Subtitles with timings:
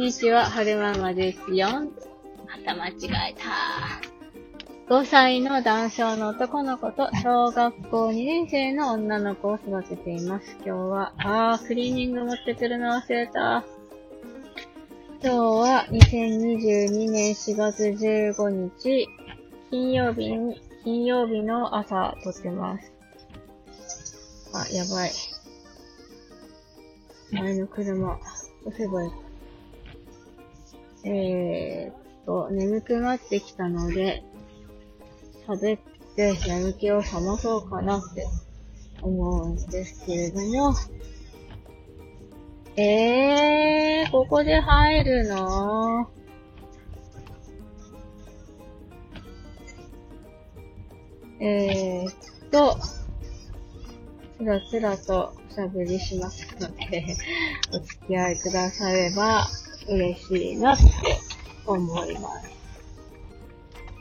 [0.00, 1.68] んにちは、はるままですよ。
[1.68, 2.94] また間違
[3.32, 4.00] えた。
[4.88, 10.56] 5歳の男性の男の子と小学校2年生の女の子を育てています。
[10.64, 13.62] 今日は、あー、クリーニング持ってくるの忘れた。
[15.22, 19.06] 今日は2022年4月15日、
[19.70, 22.90] 金曜日に、金曜日の朝撮ってます。
[24.54, 25.10] あ、やばい。
[27.32, 28.18] 前の車、
[28.64, 29.29] 押せばいい。
[31.04, 31.94] えー、っ
[32.26, 34.22] と、眠くなってきたので、
[35.46, 35.80] 喋っ
[36.14, 38.26] て眠気を覚まそうかなって
[39.02, 40.74] 思うんですけれども、
[42.76, 46.10] えー、ここで入るの？
[51.40, 52.14] えーっ
[52.50, 52.76] と、
[54.38, 57.16] つらつらとおしゃべりしますので、
[57.72, 59.48] お付き合いくだされば。
[59.90, 60.84] 嬉しいなって
[61.66, 62.30] 思いま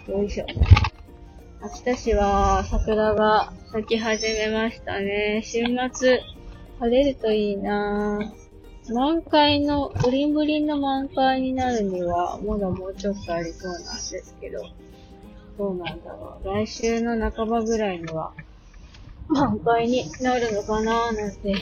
[0.06, 0.12] す。
[0.12, 0.46] よいしょ。
[1.62, 5.42] 秋田市は桜が咲き始めましたね。
[5.44, 6.22] 週末
[6.80, 8.20] 晴れるといいな
[8.92, 14.64] 満開の、ブリンブリンの満開になるには、まだもうちょっとありそうなんですけど、
[15.58, 16.48] どうなんだろう。
[16.48, 18.34] 来週の半ばぐらいには、
[19.30, 21.54] 満開になるのかななんて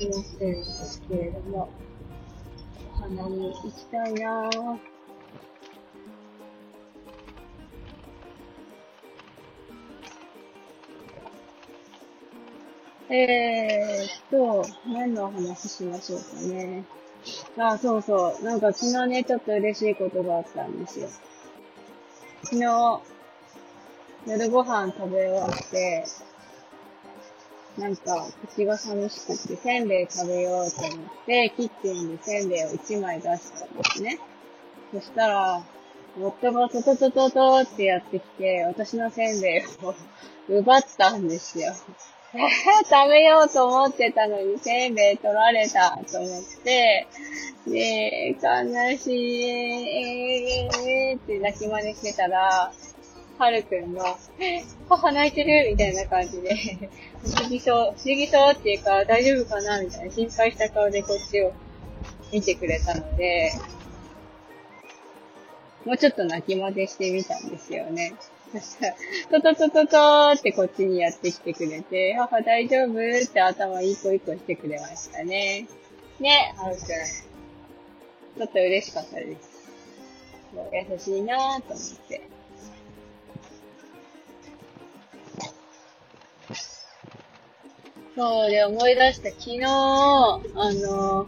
[0.00, 1.68] 思ってるんですけれども、
[3.08, 4.78] 花見行きたいなぁ。
[13.08, 16.84] えーっと、何の話しましょうかね。
[17.56, 18.44] あ、そうそう。
[18.44, 21.08] なんか昨日ね、ちょっと嬉しいことがあったんですよ。
[22.42, 23.00] 昨日、
[24.26, 26.04] 夜ご飯食べ終わって、
[27.78, 34.18] なんか、口が寂しくって、せんべい食べようと思って、キッチンにせんべいを1枚出したんですね。
[34.92, 35.62] そしたら、
[36.18, 39.94] 夫がトトトトトってやってきて、私のせんべいを
[40.48, 41.74] 奪ったんですよ。
[42.32, 47.06] 食べようと思ってたのにせんべい取られたと思って、
[47.66, 52.72] で、悲しい、えー、って泣き真似してたら、
[53.38, 54.16] はるくんが、
[54.88, 56.54] 母泣いてるみたいな感じで、
[57.22, 61.52] 不思議そう、不思議そうっていうか、大丈夫かなみたいな心配した顔でこっちを
[62.32, 63.52] 見てくれたので、
[65.84, 68.14] もうちょっと泣きまでしてみたんですよね。
[68.52, 68.94] そしたら、
[69.40, 75.66] トトトトーってこっちにやってきてくれて、母大丈夫って頭一個一個してくれましたね。
[76.20, 76.84] ね、はるくん。
[76.84, 79.56] ちょっと嬉しかったです。
[80.90, 82.35] 優しいなぁと思って。
[88.16, 90.40] そうで思い出した昨日、あ
[90.72, 91.26] の、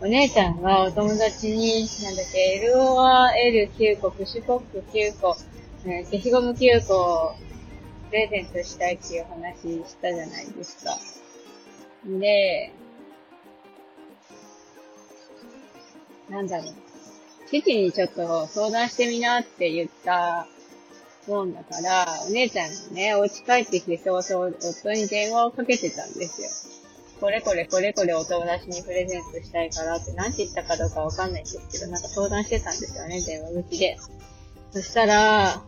[0.00, 5.36] お姉ちゃんがお友達に、なんだっけ、LOR9 個、プシュポック9個、
[5.84, 7.34] 消しゴム9個を
[8.08, 10.96] プレゼントしたいっていう話したじゃないですか。
[12.06, 12.72] で、
[16.30, 16.74] なんだろう。
[17.46, 20.48] 父にちょっと相談してみなって言った
[21.28, 26.48] もんだから、お姉ちゃんがね、お家帰ってきて早々夫に電話をかけてたんですよ。
[27.20, 33.96] これこれこれこれお友達にプレゼントしたいからって、なんて言ったかどうかわかんないんですけど、なんか相談してたんですよね、電話口で。
[34.70, 35.62] そしたら、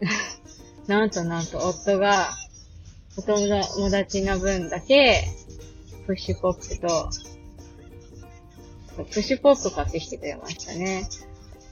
[0.86, 2.28] なんとなんと夫が、
[3.18, 5.24] お友達の分だけ、
[6.06, 7.10] プッシュポップと、
[8.96, 11.08] プッシュポップ買ってきてくれましたね。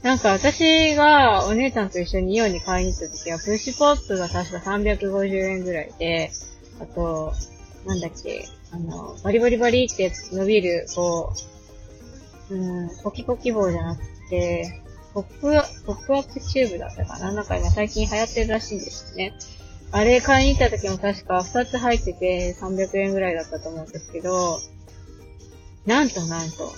[0.04, 6.30] なんか私がお姉ちゃんと一緒にイオンに買いに行った時は、プッシュポップが確か350円ぐらいで、
[6.78, 7.32] あと、
[7.86, 11.32] なんだっけ、あの、バリバリバリって伸びる、こ
[12.50, 14.82] う、うん、ポキポキ棒じゃなくて、
[15.14, 15.40] ポップ、
[15.86, 17.32] ポップアップチューブだったかな？
[17.32, 19.32] なんか今最近流行ってるらしいんですよね。
[19.90, 24.58] あれ買いに行った時も確か2つ入ってて300円ぐらいだったと思うんですけど、
[25.86, 26.72] なんとなんと、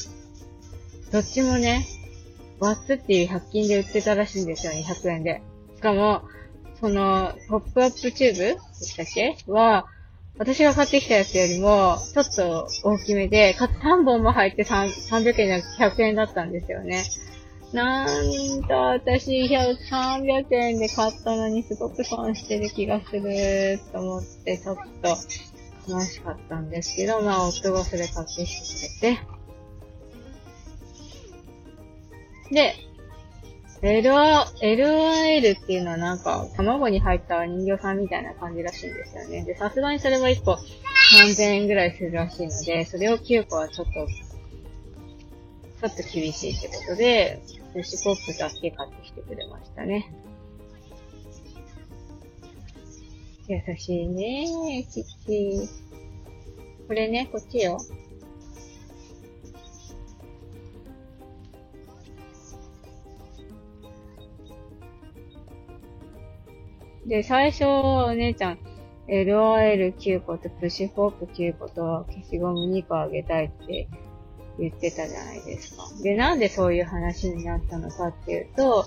[1.11, 1.87] どっちもね、
[2.59, 5.43] Watts っていう100均で売ってたらしいんですよ、200円で。
[5.77, 6.23] しかも、
[6.81, 9.37] その、ポップアップチューブでしたっけ？
[9.47, 9.87] は、
[10.39, 17.05] 私が買ってきたやつよりも、ちょっと大きめで、かつ3本も入って300円じゃなくて100円だったんですよね。
[17.73, 25.17] なんと私、300円で買ったのにすごく損してる気がすると思って、ちょっと
[25.91, 29.21] 悲しかったんですけど、まあ夫がそれ買ってきてくれて、
[32.51, 32.75] で、
[33.83, 39.45] LR、LRL っていうのはなんか、卵に入った人形さんみたいな感じらしいんですよね。
[39.45, 40.59] で、さすがにそれは1個
[41.23, 47.43] 3000円ぐらいするらしいので、それを9個はちょっと、ちょっと厳しいってことで、
[47.75, 50.11] 寿司ポップだけ買ってきてくれましたね。
[53.49, 55.69] 優しいねキッキー。
[56.89, 57.79] これね、こっちよ。
[67.07, 68.59] で、最初、お姉ちゃん、
[69.09, 73.89] LOL9 個とプッシュフォーク9個と消しゴム2個あげたいって
[74.59, 75.85] 言ってたじゃないですか。
[76.03, 78.85] で、なんでそういう話になったのかっていうと、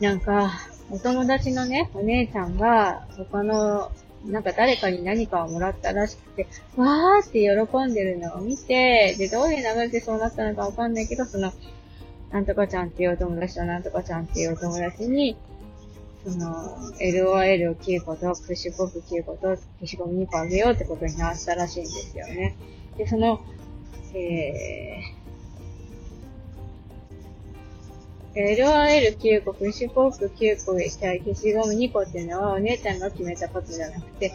[0.00, 0.50] なんか、
[0.90, 3.92] お友達のね、お姉ちゃんが、他の、
[4.24, 6.46] なんか誰かに何かをもらったらしくて、
[6.76, 11.52] わーって喜んでるのを見て、で、どういう流れでそうなったのかわかんないけど、その、
[12.30, 15.36] なんとかちゃんっていうお友達となんとかちゃんっていうお友達に、
[16.24, 22.56] その、LOL を9個と、プッシュポップ9個と、消しゴム2個あげようってことになったらしいんですよね。
[22.96, 23.40] で、その、
[24.14, 34.32] えー、LOL9 個、プッシュポップ9個したい消しゴム2個っていうのはお姉ちゃんが決めたことじゃなくて、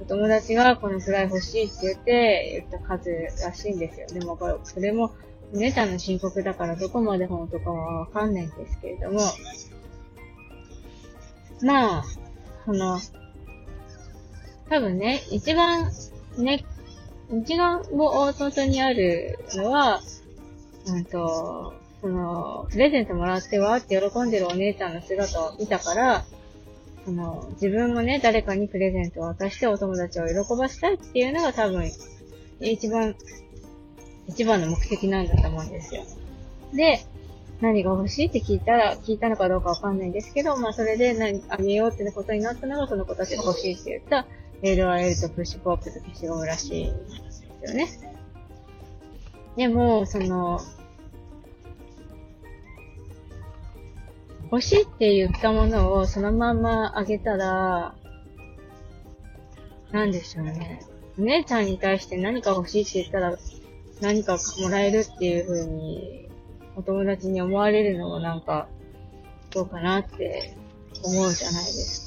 [0.00, 3.10] お友達がこのくらい欲しいって言って言った数
[3.42, 4.06] らしいんですよ。
[4.08, 5.12] でもこれ、それも
[5.52, 9.20] お姉ちゃんの申告だからどこまで本当かはわかんないんですけれども、
[11.62, 12.04] まあ、
[12.64, 12.98] その、
[14.68, 15.90] 多分ね、一番
[16.38, 16.64] ね、
[17.30, 20.00] 一番も大外にあるのは、
[20.86, 26.24] うんと、その、プレゼントもらってわーって喜んでるお姉ちゃんの姿を見たから、
[27.04, 31.90] その、自分もね、誰かにプレゼントを渡してお友達を喜ばしたいっていうのが多分、
[32.60, 33.16] 一番、
[34.28, 36.04] 一番の目的なんだと思うんですよ。
[36.74, 37.00] で、
[37.60, 44.26] 何が欲しいって聞いたら、聞いたのかどうかわかんないんですけど、まあそれで何、あげようってことになったのがその子たちが欲しいって言った、
[44.62, 47.88] LRL とプッシュポップと消しゴムらしいんですよね。
[49.56, 50.60] でも、その、
[54.52, 57.94] 欲しいって言ったものをそのままあげたら、
[59.92, 60.82] なんでしょうね。
[61.18, 63.36] お姉ちゃんに対して何か欲しいって言ったら、
[64.02, 66.25] 何かもらえるっていう風に
[66.76, 68.68] お友達に思われるのもなんか、
[69.50, 70.54] どうかなって
[71.02, 72.06] 思うじゃないです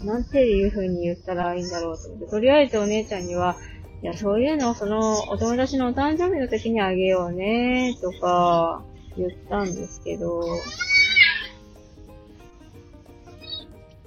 [0.00, 0.04] か。
[0.04, 3.56] なんていう風に言ったらいいんだろうと思って、とりあえずお姉ちゃんには、
[4.02, 8.82] いや、そういうのをそのお友達のお誕生日の時にあげようね、とか
[9.16, 10.42] 言ったんですけど、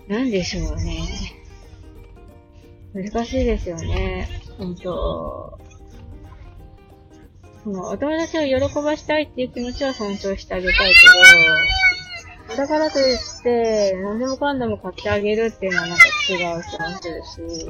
[0.10, 1.00] なんでしょうね。
[2.94, 4.28] 難しいですよね。
[4.58, 5.55] 本当
[7.66, 10.94] その、お友達を喜ばしたいっていう気持ちは尊重してあげたい
[12.48, 16.62] けど、だからといって、何でもかんでも買ってあげるっていうのはなんか違う気も
[17.02, 17.70] するし、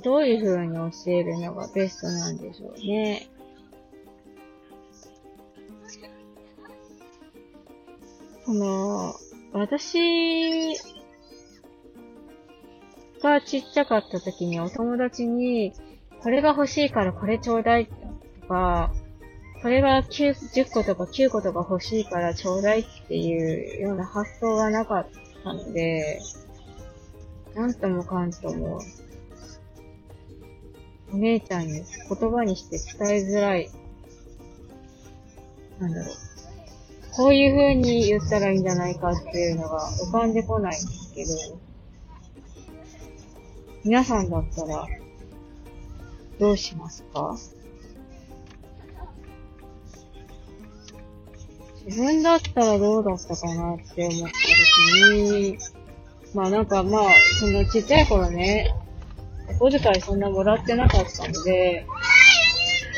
[0.00, 3.28] どういう風に教えるのがベストなんでしょうね。
[8.46, 9.14] この、
[9.52, 10.74] 私
[13.22, 15.72] がちっちゃかった時にお友達に、
[16.22, 18.92] これが欲しいからこれちょうだいとか、
[19.62, 25.06] これが9 10個とか9個とか欲しいからちょうだいっていうような発想がなかっ
[25.44, 26.20] たので、
[27.54, 28.80] なんともかんとも
[31.12, 31.84] お姉ちゃんに言
[32.30, 33.70] 葉にして伝えづらい。
[35.78, 36.14] なんだろう。
[37.14, 41.30] こういう風に言ったらいいんじゃないかっていうのが浮かんでこないんですけど、
[43.84, 44.86] 皆さんだったら、
[46.40, 47.36] どうしますか？
[51.84, 54.32] 自分だったらどうだったかなって思った
[55.10, 55.58] 時に、
[56.32, 57.02] まあなんかまあ、
[57.38, 58.74] そのちっちゃい頃ね、
[59.60, 61.86] お小遣いそんなもらってなかったので、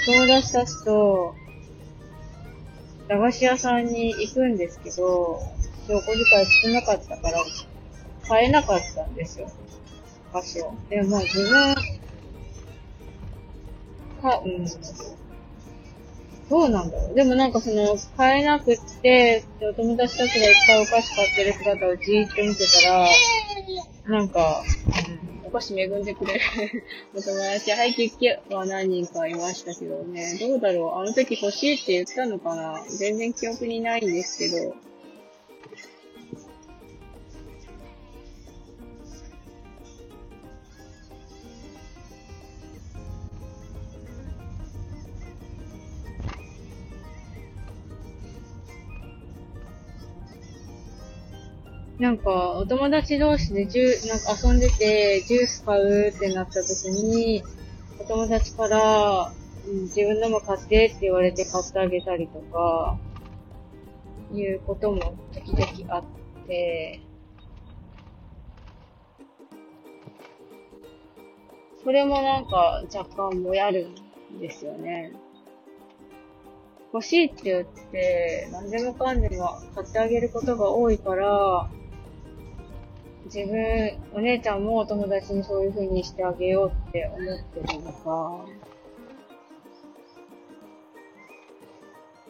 [0.07, 1.35] 友達たちと、
[3.09, 5.41] 駄菓子屋さんに行くんですけど、お
[5.89, 7.39] 小遣い少なかったから、
[8.29, 9.51] 買えなかったんですよ。
[10.31, 10.75] お菓子を。
[10.89, 11.75] でも自分、
[14.25, 14.67] か、うん。
[16.49, 17.15] どうなんだろう。
[17.15, 23.09] でもなんかその、買えなくって、お友達たちがいっぱいお菓子買ってる姿をじーっと見てたら、
[24.07, 24.63] なんか、
[24.97, 25.24] うん
[25.55, 26.41] 少し恵んでくれる
[27.15, 30.37] お友達、はいキッキは何人かいましたけどね。
[30.41, 34.75] どうだろうあの時欲しいって言ったのかな全然記憶にないんですけど。
[52.05, 57.43] なんか、お友達同士でジュなんか遊んでて、ジュース買うってなった時に、
[57.99, 59.33] お友達から、
[59.65, 62.99] 自分のも買ってって言われて買ってあげたりとか、
[64.35, 66.05] いうことも時々あっ
[66.47, 67.01] て、
[71.83, 73.89] それもなんか若干もやる
[74.31, 75.15] んですよね。
[76.93, 81.71] 欲しいって言って、何でもかんでも買ってあげることが多いから、
[83.27, 88.45] 自分、お姉ちゃんもお友達にそういう風にしてあげようって思ってるのか、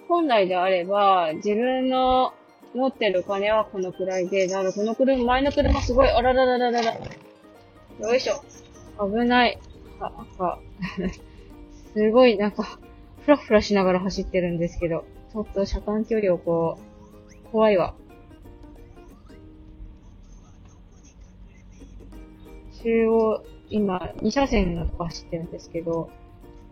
[0.09, 2.33] 本来であれば、自分の
[2.75, 6.95] 持ってるお金はこのくらいで、だからこの車、前の車すごい、あらららららら。
[8.01, 8.45] よいしょ。
[9.05, 9.59] 危ない。
[10.01, 10.59] あ、なんか
[11.95, 12.79] すごい、なんか、
[13.25, 16.79] ふらふらしながら走ってるんですけど、ちょっと車間距離をこ
[17.47, 17.95] う、怖いわ。
[22.85, 26.11] 中央、今、2車線のとこ走ってるんですけど、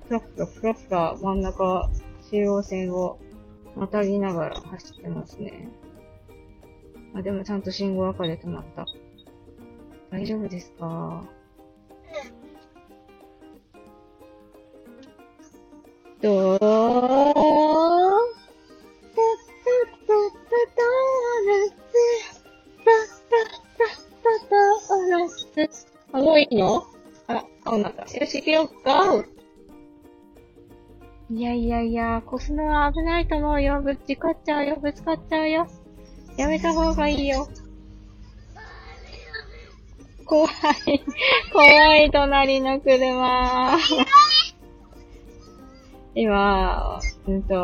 [0.07, 1.89] ふらふらふらふら真ん中、
[2.31, 3.19] 中央線を
[3.75, 5.69] またぎながら走ってますね。
[7.15, 8.85] あ、でもちゃんと信号赤で止まった。
[10.11, 11.25] 大丈夫ですか？
[16.21, 16.59] どう？
[32.23, 33.83] やいや、こすのは危ないと思うよ。
[33.83, 35.69] ぶつかっちゃうよ、ぶつかっちゃうよ。
[36.37, 37.49] やめた方がいいよ。
[40.25, 40.53] 怖い。
[41.53, 43.79] 怖い、隣の車。
[46.15, 47.55] 今、うんと、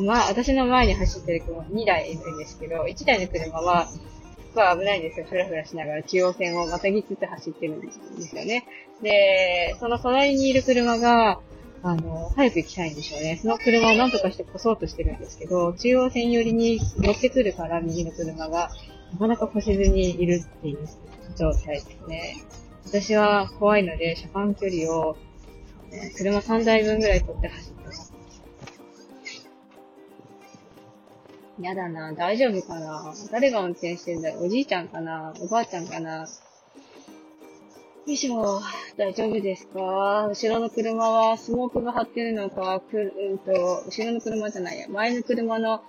[0.00, 4.00] まあ、私の前に走ってる車2台いるんですけど、1台の車は、す
[4.54, 5.26] ごい危ないんですよ。
[5.28, 8.66] ふらふらしながら中央線をまたぎつつ走ってるんですよね。
[9.02, 11.40] で、その隣にいる車が、
[11.82, 13.38] あの、早く行きたいんでしょうね。
[13.40, 18.70] その車を何とかして越そうとしてるんですけど、中央線寄りに乗ってくるから右の車が、
[19.12, 20.88] なかなか越せずにいるっていう
[21.36, 22.36] 状態ですね。
[22.84, 25.16] 私は怖いので、車間距離を、
[25.90, 28.12] ね、車3台分ぐらい取って走ってます
[31.60, 32.12] やだな。
[32.12, 34.40] 大丈夫かな誰が運転してんだよ。
[34.40, 36.26] おじいちゃんかなおばあちゃんかな
[38.08, 38.62] よいしょ。
[38.96, 40.28] 大丈夫ですか？
[40.28, 44.88] 後ろの車はスモークが張ってるのか、く、うんと、後ろの車じゃないや。
[44.88, 45.82] 前の車の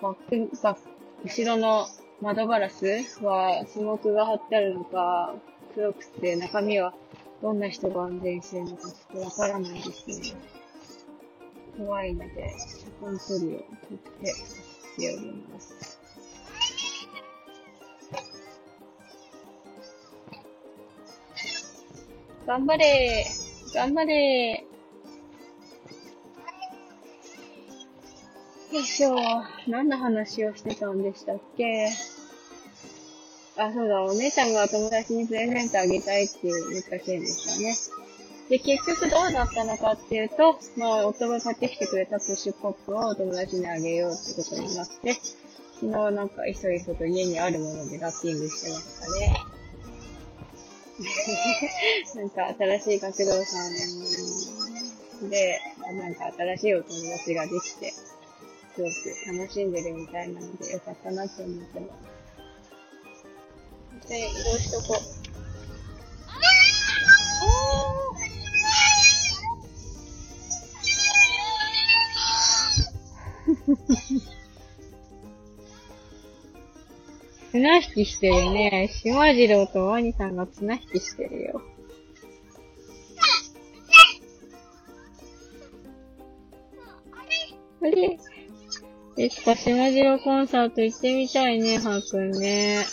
[0.00, 0.80] バック、バック、
[1.22, 1.86] 後ろの
[2.22, 2.86] 窓ガラス
[3.22, 5.34] はスモークが張ってあるのか、
[5.74, 6.94] 黒くて中身は
[7.42, 10.34] どんな人が運転してるのかちょっとわからないですね。
[11.76, 12.54] 怖いので、
[13.02, 15.95] 車間距離をとってしております。
[22.46, 23.26] 頑張れ
[23.74, 24.64] 頑張れ
[28.72, 29.16] よいしょ。
[29.66, 31.88] 何の話をしてたんでしたっけ？
[33.56, 37.74] あ、そうだ、お姉ちゃんが友達にプレゼントあげたいって言った件でしたね。
[38.48, 45.14] で、結局どうだったのかっていうと、まあ、夫が買ってきてくれたプッシュポップをお友達にあげようってことになって、
[45.80, 49.55] 昨日なんかいそいそと家にあるものでラッピングしてましたね。
[52.14, 55.60] なんか新しい学童さんで、
[55.92, 58.92] なんか新しいお友達ができて、すごく
[59.38, 61.86] 楽しんでるみたいなのでよかったなって思ってま
[64.02, 64.08] す。
[64.08, 65.16] で、移動しとこう。
[77.56, 78.90] 綱引きしてるね。
[79.02, 81.62] 島次郎とワニさんが綱引きしてるよ。
[87.80, 88.18] あれ？
[89.16, 92.84] いつか島次郎コンサート行ってみたいね、はーくんね。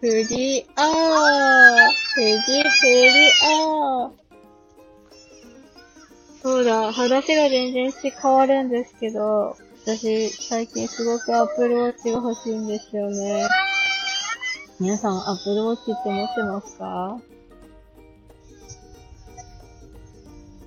[0.00, 0.94] ふりあー
[2.14, 4.10] ふりふりあー
[6.42, 9.54] そうだ、話が全然変わるんですけど、
[9.86, 13.46] 私、最近すごくアップルウォッチが欲しいんですよね。
[14.80, 17.20] 皆さん、アップルウォッチって持ってますか？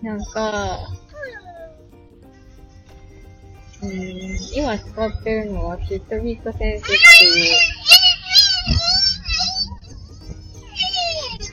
[0.02, 0.80] なんか、
[3.84, 3.92] うん、
[4.56, 6.94] 今使ってるのは、キットビットセンスって
[7.26, 7.52] い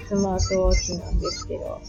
[0.04, 1.80] う、スマートウォッチなんですけど、やっ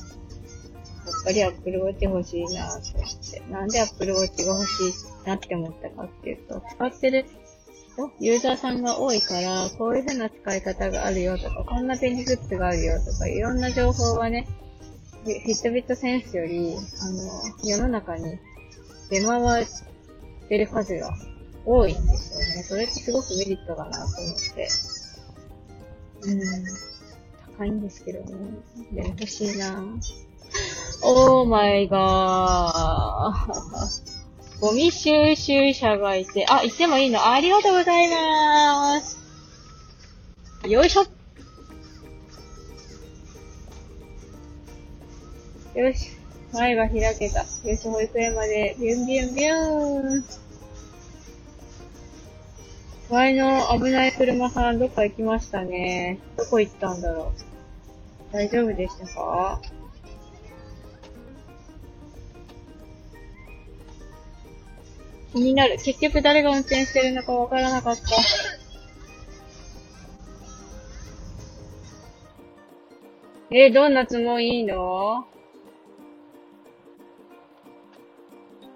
[1.23, 3.43] ぱり Apple Watch 欲しいなと思って。
[3.51, 7.25] なんで Apple Watch が欲しいってなって思ったかっていうと、使ってる
[8.19, 14.47] ユーザーさんが多いから、こういう風な使い方があるよとか、こんな便利グッズがあるよとか、いろんな情報がね、
[15.23, 18.37] フィットビットセンスより、あの、世の中に
[19.09, 19.67] 出回っ
[20.47, 21.17] てる数が
[21.65, 22.63] 多いんですよね。
[22.63, 24.67] それってすごくメリットだなと思って。
[26.21, 26.41] うん。
[27.57, 28.25] 高いんですけどね。
[28.93, 29.83] でも欲しいな
[31.03, 34.16] オーマイガー。
[34.59, 37.31] ゴミ収集車がいて、あ、行ってもいいの？
[37.31, 39.17] ありがとうございまーす。
[40.67, 41.05] よいしょ。
[45.79, 46.09] よし。
[46.53, 47.41] 前が開けた。
[47.41, 48.75] よし、保育園まで。
[48.79, 50.25] ビュンビュンビューン。
[53.11, 56.19] 前の危ない車さんどっか行きましたね。
[56.35, 57.31] どこ行ったんだろ
[58.31, 58.33] う。
[58.33, 59.61] 大丈夫でしたか？
[65.37, 65.77] 気になる。
[65.77, 68.01] 結局誰が運転してるのかわからなかった。
[73.49, 75.27] えー、ドーナツもいいの？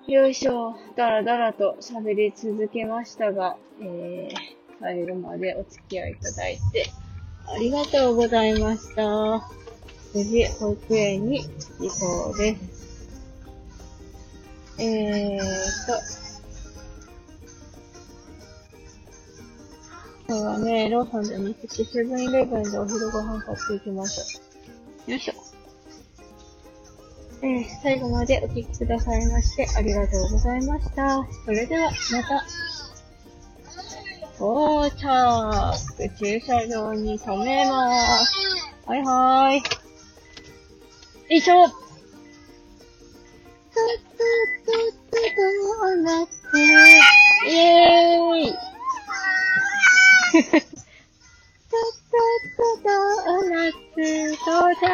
[0.08, 0.76] よいしょ。
[0.96, 4.36] だらだらと喋り続けましたが、えー、
[4.80, 6.86] 最後までお付き合いいただいて、
[7.48, 9.50] ありがとうございました。
[10.14, 11.42] 無事、保育園に
[11.80, 12.82] 行こうです。
[14.80, 15.44] えーと、
[20.32, 24.40] 今日はね、ローソンじゃなくてセブンイレブンでお昼ご飯買っていきまし
[25.06, 25.12] た。
[25.12, 25.34] よいしょ。
[27.42, 31.28] えー、最後までお聞きくださいましてありがとうございました。
[31.44, 32.46] それでは、また。
[34.38, 37.92] 到着駐車場に止めまー
[38.26, 38.34] す。
[38.86, 39.58] はいはーい。
[39.58, 39.64] よ
[41.28, 45.44] いしょトゥトゥトゥトゥ
[45.76, 48.71] ドーナツイェーイ
[50.34, 50.40] ド
[51.72, 54.88] ドドーナツ到着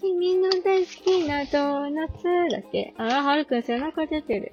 [0.00, 2.94] 君の大好きなドーナツだって。
[2.96, 4.52] あー、はるくん背中出てる。